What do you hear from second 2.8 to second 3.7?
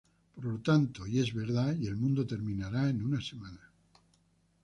en una semana.